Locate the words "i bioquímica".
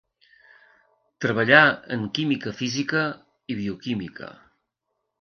3.57-4.35